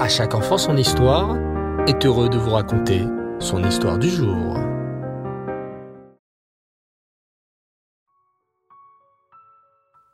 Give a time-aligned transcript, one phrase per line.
[0.00, 1.36] À chaque enfant son histoire
[1.86, 3.04] est heureux de vous raconter
[3.38, 4.56] son histoire du jour.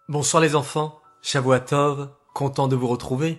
[0.09, 3.38] Bonsoir les enfants, Shavuatov, content de vous retrouver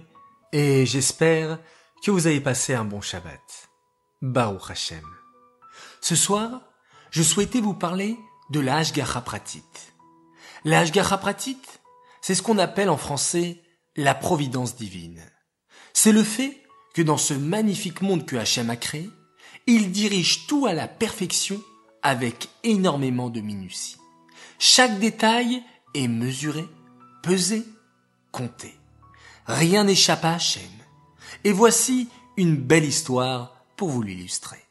[0.53, 1.59] et j'espère
[2.01, 3.67] que vous avez passé un bon Shabbat.
[4.21, 5.03] Baruch Hashem.
[5.99, 6.61] Ce soir,
[7.11, 8.17] je souhaitais vous parler
[8.51, 8.81] de la
[9.25, 9.65] Pratit.
[10.63, 11.61] La Pratit,
[12.21, 13.61] c'est ce qu'on appelle en français
[13.97, 15.29] la providence divine.
[15.99, 16.61] C'est le fait
[16.93, 19.09] que dans ce magnifique monde que Hachem a créé,
[19.65, 21.59] il dirige tout à la perfection
[22.03, 23.97] avec énormément de minutie.
[24.59, 25.63] Chaque détail
[25.95, 26.67] est mesuré,
[27.23, 27.65] pesé,
[28.31, 28.75] compté.
[29.47, 30.69] Rien n'échappe à Hachem.
[31.43, 34.63] Et voici une belle histoire pour vous l'illustrer.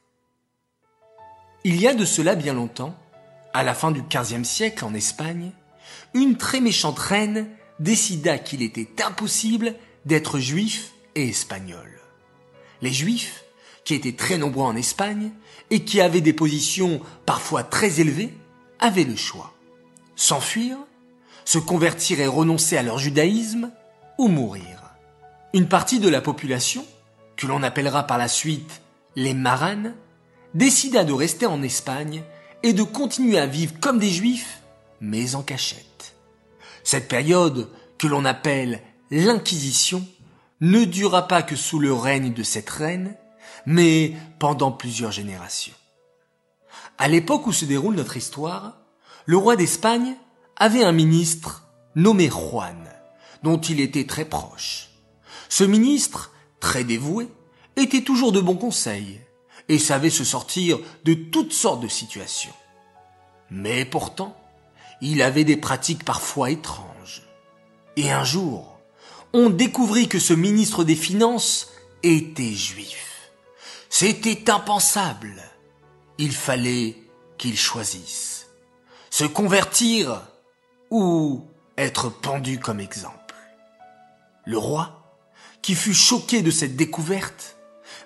[1.64, 2.96] Il y a de cela bien longtemps,
[3.52, 5.50] à la fin du XVe siècle en Espagne,
[6.14, 7.48] une très méchante reine
[7.80, 11.34] décida qu'il était impossible d'être juif et.
[12.82, 13.44] Les juifs,
[13.84, 15.32] qui étaient très nombreux en Espagne
[15.70, 18.34] et qui avaient des positions parfois très élevées,
[18.78, 19.54] avaient le choix.
[20.14, 20.76] S'enfuir,
[21.44, 23.70] se convertir et renoncer à leur judaïsme,
[24.18, 24.94] ou mourir.
[25.52, 26.84] Une partie de la population,
[27.36, 28.80] que l'on appellera par la suite
[29.14, 29.94] les maranes,
[30.54, 32.22] décida de rester en Espagne
[32.62, 34.60] et de continuer à vivre comme des juifs,
[35.00, 36.14] mais en cachette.
[36.82, 40.06] Cette période, que l'on appelle l'Inquisition,
[40.60, 43.16] ne dura pas que sous le règne de cette reine,
[43.66, 45.74] mais pendant plusieurs générations.
[46.98, 48.78] À l'époque où se déroule notre histoire,
[49.26, 50.16] le roi d'Espagne
[50.56, 52.88] avait un ministre nommé Juan,
[53.42, 54.90] dont il était très proche.
[55.48, 57.28] Ce ministre, très dévoué,
[57.76, 59.20] était toujours de bons conseils
[59.68, 62.54] et savait se sortir de toutes sortes de situations.
[63.50, 64.36] Mais pourtant,
[65.00, 67.22] il avait des pratiques parfois étranges.
[67.96, 68.75] Et un jour,
[69.36, 71.68] on découvrit que ce ministre des Finances
[72.02, 73.30] était juif.
[73.90, 75.42] C'était impensable.
[76.16, 76.96] Il fallait
[77.36, 78.46] qu'il choisisse.
[79.10, 80.22] Se convertir
[80.90, 81.44] ou
[81.76, 83.34] être pendu comme exemple.
[84.46, 85.20] Le roi,
[85.60, 87.58] qui fut choqué de cette découverte,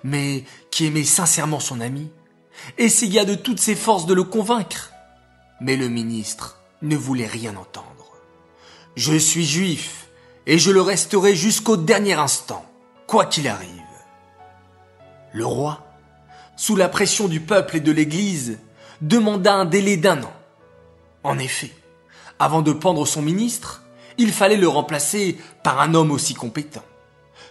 [0.03, 2.11] mais qui aimait sincèrement son ami,
[2.77, 4.91] essaya de toutes ses forces de le convaincre.
[5.61, 8.11] Mais le ministre ne voulait rien entendre.
[8.97, 10.00] Je suis juif,
[10.47, 12.65] et je le resterai jusqu'au dernier instant,
[13.07, 13.69] quoi qu'il arrive.
[15.33, 15.85] Le roi,
[16.55, 18.59] sous la pression du peuple et de l'Église,
[19.01, 20.33] demanda un délai d'un an.
[21.23, 21.71] En effet,
[22.39, 23.83] avant de pendre son ministre,
[24.17, 26.83] il fallait le remplacer par un homme aussi compétent.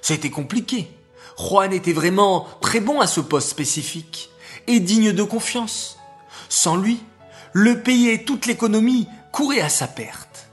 [0.02, 0.90] C'était compliqué.
[1.38, 4.30] Juan était vraiment très bon à ce poste spécifique
[4.66, 5.98] et digne de confiance.
[6.48, 7.00] Sans lui,
[7.52, 10.48] le pays et toute l'économie couraient à sa perte.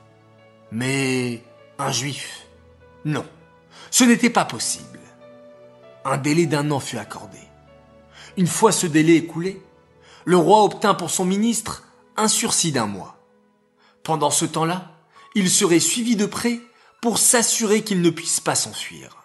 [0.72, 1.44] Mais
[1.80, 2.48] un juif,
[3.06, 3.26] non,
[3.92, 5.00] ce n'était pas possible.
[6.06, 7.40] Un délai d'un an fut accordé.
[8.38, 9.62] Une fois ce délai écoulé,
[10.26, 11.84] le roi obtint pour son ministre
[12.16, 13.18] un sursis d'un mois.
[14.04, 14.92] Pendant ce temps-là,
[15.36, 16.60] il serait suivi de près
[17.02, 19.18] pour s'assurer qu'il ne puisse pas s'enfuir.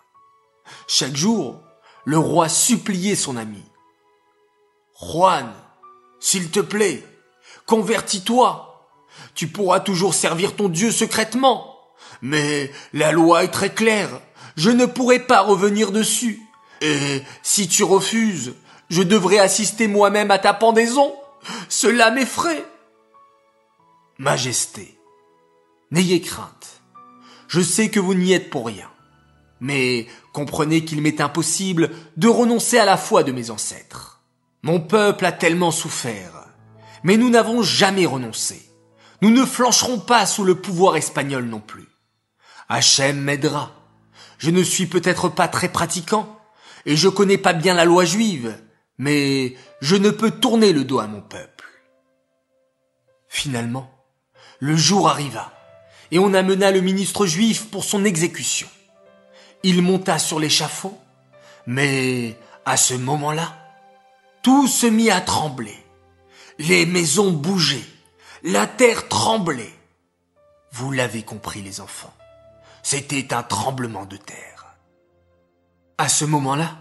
[0.87, 1.63] Chaque jour,
[2.05, 3.63] le roi suppliait son ami.
[5.01, 5.53] Juan,
[6.21, 7.05] s'il te plaît,
[7.67, 8.89] convertis-toi.
[9.35, 11.72] Tu pourras toujours servir ton Dieu secrètement.
[12.23, 14.09] Mais la loi est très claire.
[14.57, 16.41] Je ne pourrai pas revenir dessus.
[16.81, 18.55] Et si tu refuses,
[18.89, 21.15] je devrais assister moi-même à ta pendaison.
[21.69, 22.65] Cela m'effraie.
[24.19, 24.99] Majesté,
[25.91, 26.83] n'ayez crainte.
[27.49, 28.89] Je sais que vous n'y êtes pour rien.
[29.61, 34.21] Mais comprenez qu'il m'est impossible de renoncer à la foi de mes ancêtres.
[34.63, 36.47] Mon peuple a tellement souffert.
[37.03, 38.63] Mais nous n'avons jamais renoncé.
[39.23, 41.92] Nous ne flancherons pas sous le pouvoir espagnol non plus.
[42.69, 43.73] Hachem m'aidera.
[44.39, 46.39] Je ne suis peut-être pas très pratiquant,
[46.87, 48.57] et je connais pas bien la loi juive,
[48.99, 51.65] mais je ne peux tourner le dos à mon peuple.
[53.29, 53.91] Finalement,
[54.59, 55.53] le jour arriva,
[56.11, 58.69] et on amena le ministre juif pour son exécution.
[59.63, 60.99] Il monta sur l'échafaud,
[61.67, 63.57] mais à ce moment-là,
[64.43, 65.77] tout se mit à trembler.
[66.59, 67.85] Les maisons bougeaient,
[68.43, 69.73] la terre tremblait.
[70.73, 72.13] Vous l'avez compris les enfants,
[72.83, 74.77] c'était un tremblement de terre.
[75.99, 76.79] À ce moment-là,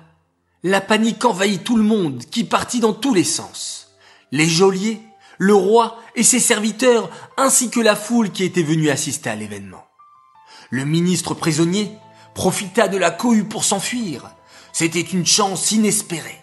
[0.63, 3.95] la panique envahit tout le monde qui partit dans tous les sens.
[4.31, 5.01] Les geôliers,
[5.37, 9.85] le roi et ses serviteurs, ainsi que la foule qui était venue assister à l'événement.
[10.69, 11.91] Le ministre prisonnier
[12.33, 14.31] profita de la cohue pour s'enfuir.
[14.73, 16.39] C'était une chance inespérée.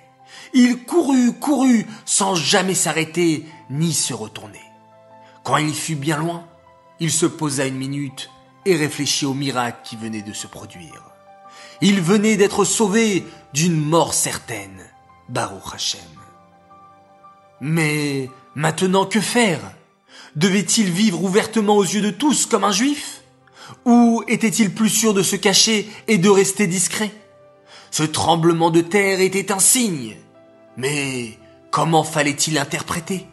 [0.53, 4.63] Il courut, courut, sans jamais s'arrêter ni se retourner.
[5.45, 6.47] Quand il fut bien loin,
[7.01, 8.31] il se posa une minute
[8.69, 11.03] et réfléchit au miracle qui venait de se produire.
[11.81, 13.25] Il venait d'être sauvé
[13.55, 14.85] d'une mort certaine,
[15.29, 16.01] Baruch Hashem.
[17.61, 19.61] Mais maintenant que faire?
[20.37, 23.23] Devait-il vivre ouvertement aux yeux de tous comme un juif?
[23.85, 27.11] Ou était-il plus sûr de se cacher et de rester discret?
[27.91, 30.17] Ce tremblement de terre était un signe.
[30.77, 31.39] Mais
[31.71, 33.27] comment fallait-il interpréter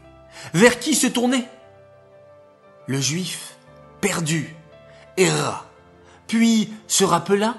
[0.54, 1.46] Vers qui se tourner
[2.88, 3.58] Le juif,
[4.02, 4.55] perdu,
[5.18, 5.66] erra,
[6.28, 7.58] puis se rappela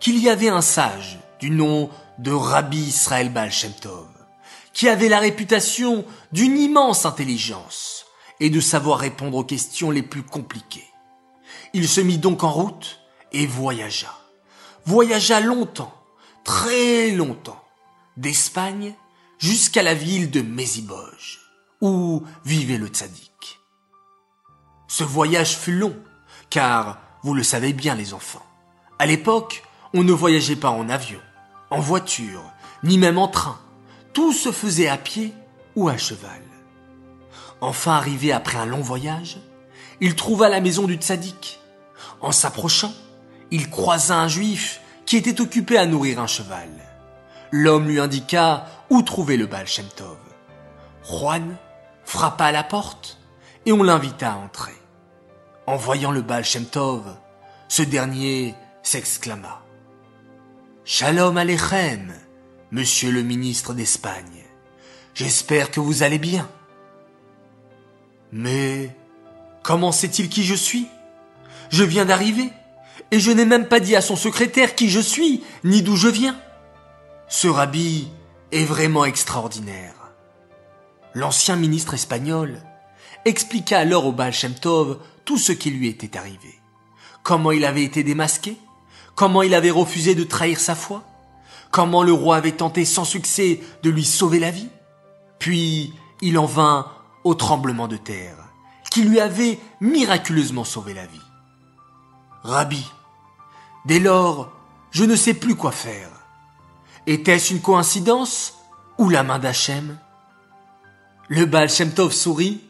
[0.00, 3.50] qu'il y avait un sage du nom de Rabbi Israël Baal
[4.72, 8.06] qui avait la réputation d'une immense intelligence
[8.40, 10.88] et de savoir répondre aux questions les plus compliquées.
[11.72, 13.00] Il se mit donc en route
[13.32, 14.14] et voyagea.
[14.84, 15.94] Voyagea longtemps,
[16.44, 17.62] très longtemps,
[18.16, 18.94] d'Espagne
[19.38, 21.40] jusqu'à la ville de Meziboj,
[21.80, 23.60] où vivait le tzaddik.
[24.88, 25.96] Ce voyage fut long,
[26.50, 28.44] car vous le savez bien les enfants.
[28.98, 29.62] À l'époque,
[29.94, 31.20] on ne voyageait pas en avion,
[31.70, 32.42] en voiture,
[32.82, 33.58] ni même en train.
[34.12, 35.34] Tout se faisait à pied
[35.74, 36.42] ou à cheval.
[37.60, 39.38] Enfin arrivé après un long voyage,
[40.00, 41.60] il trouva la maison du tzaddik.
[42.20, 42.92] En s'approchant,
[43.50, 46.68] il croisa un juif qui était occupé à nourrir un cheval.
[47.50, 49.66] L'homme lui indiqua où trouver le Baal.
[51.08, 51.56] Juan
[52.04, 53.18] frappa à la porte
[53.64, 54.74] et on l'invita à entrer.
[55.66, 57.02] En voyant le Baal Shem Tov,
[57.66, 58.54] ce dernier
[58.84, 59.62] s'exclama.
[60.84, 62.14] Shalom Alechem,
[62.70, 64.44] monsieur le ministre d'Espagne.
[65.14, 66.48] J'espère que vous allez bien.
[68.30, 68.94] Mais
[69.64, 70.86] comment sait-il qui je suis?
[71.70, 72.52] Je viens d'arriver,
[73.10, 76.08] et je n'ai même pas dit à son secrétaire qui je suis, ni d'où je
[76.08, 76.38] viens.
[77.26, 78.08] Ce rabbi
[78.52, 79.94] est vraiment extraordinaire.
[81.12, 82.62] L'ancien ministre espagnol
[83.24, 86.58] expliqua alors au Baal Shem Tov tout ce qui lui était arrivé.
[87.22, 88.56] Comment il avait été démasqué,
[89.14, 91.02] comment il avait refusé de trahir sa foi,
[91.70, 94.70] comment le roi avait tenté sans succès de lui sauver la vie?
[95.38, 95.92] Puis
[96.22, 96.90] il en vint
[97.24, 98.36] au tremblement de terre,
[98.90, 101.20] qui lui avait miraculeusement sauvé la vie.
[102.42, 102.86] Rabbi,
[103.84, 104.52] dès lors,
[104.92, 106.08] je ne sais plus quoi faire.
[107.08, 108.54] Était-ce une coïncidence
[108.98, 109.98] ou la main d'Hachem?
[111.28, 112.60] Le Baal Shem sourit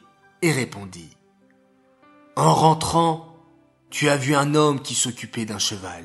[0.41, 1.16] et répondit.
[2.37, 3.35] En rentrant,
[3.89, 6.05] tu as vu un homme qui s'occupait d'un cheval.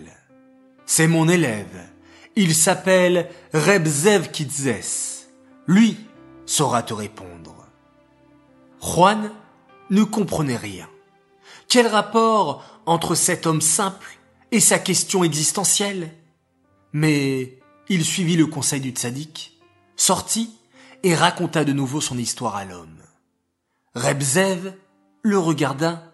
[0.85, 1.89] C'est mon élève.
[2.37, 5.27] Il s'appelle Reb Zev Kitzes.
[5.67, 5.97] Lui
[6.45, 7.67] saura te répondre.
[8.81, 9.31] Juan
[9.89, 10.87] ne comprenait rien.
[11.67, 14.17] Quel rapport entre cet homme simple
[14.51, 16.11] et sa question existentielle?
[16.93, 19.59] Mais il suivit le conseil du tzaddik,
[19.97, 20.55] sortit
[21.03, 23.01] et raconta de nouveau son histoire à l'homme.
[23.95, 24.73] Rebzev
[25.23, 26.10] le regarda,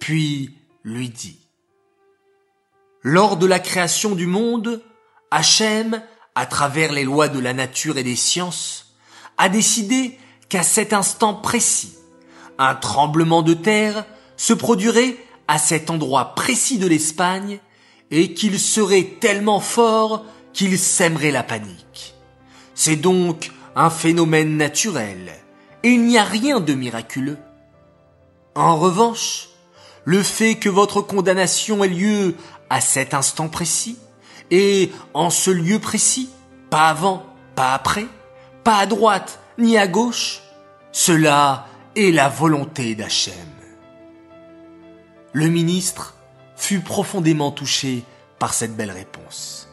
[0.00, 1.38] puis lui dit
[3.02, 4.82] Lors de la création du monde,
[5.30, 6.02] Hachem,
[6.34, 8.96] à travers les lois de la nature et des sciences,
[9.38, 10.18] a décidé
[10.48, 11.94] qu'à cet instant précis,
[12.58, 14.04] un tremblement de terre
[14.36, 15.16] se produirait
[15.46, 17.60] à cet endroit précis de l'Espagne
[18.10, 22.14] et qu'il serait tellement fort qu'il sèmerait la panique.
[22.74, 25.32] C'est donc un phénomène naturel
[25.82, 27.38] et il n'y a rien de miraculeux.
[28.54, 29.49] En revanche,
[30.04, 32.34] le fait que votre condamnation ait lieu
[32.68, 33.98] à cet instant précis
[34.50, 36.30] et en ce lieu précis,
[36.70, 38.06] pas avant, pas après,
[38.64, 40.42] pas à droite ni à gauche,
[40.92, 43.34] cela et la volonté d'Hachem.
[45.32, 46.14] Le ministre
[46.56, 48.04] fut profondément touché
[48.38, 49.68] par cette belle réponse.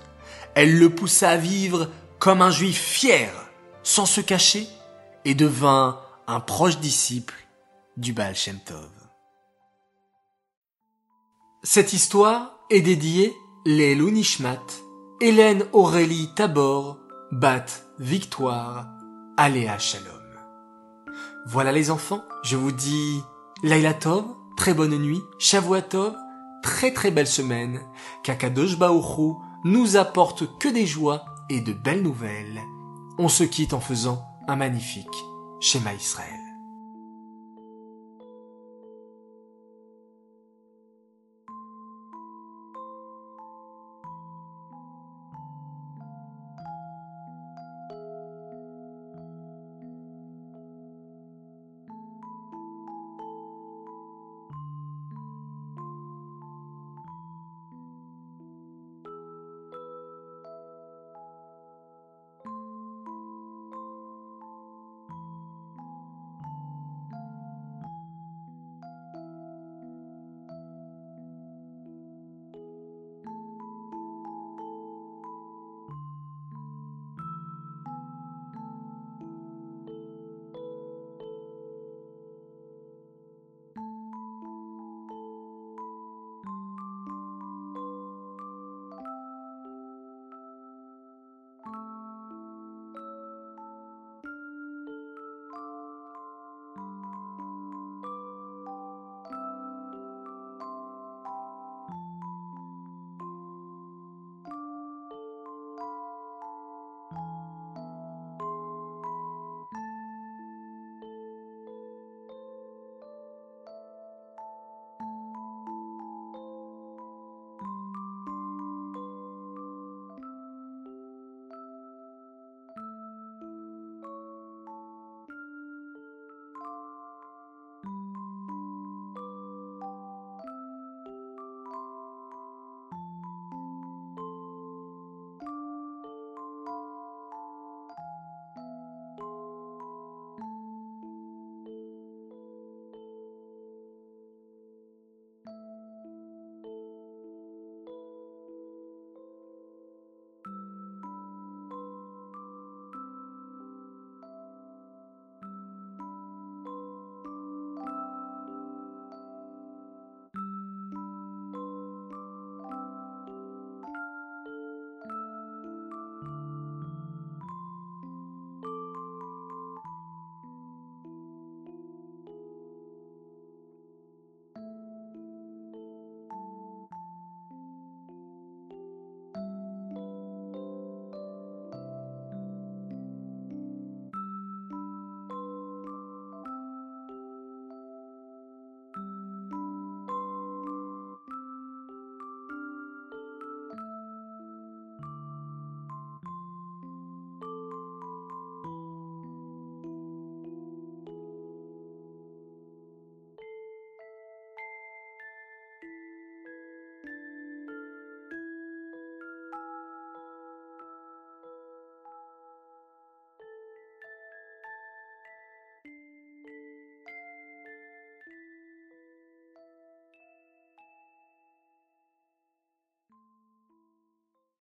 [0.54, 3.32] Elle le poussa à vivre comme un juif fier,
[3.84, 4.68] sans se cacher,
[5.26, 7.36] et devint un proche disciple
[7.96, 8.97] du Baal Shem Tov.
[11.70, 14.64] Cette histoire est dédiée les Nishmat,
[15.20, 16.98] Hélène Aurélie Tabor,
[17.34, 17.66] Bat
[18.00, 18.88] Victoire,
[19.36, 20.08] Aléa Shalom.
[21.46, 23.22] Voilà les enfants, je vous dis
[23.64, 24.24] Laila Tov,
[24.56, 26.16] très bonne nuit, Shavuatov,
[26.64, 27.82] très très belle semaine,
[28.24, 29.34] qu'Akadosh Baoru
[29.66, 32.62] nous apporte que des joies et de belles nouvelles.
[33.18, 35.26] On se quitte en faisant un magnifique
[35.60, 36.47] schéma Israël.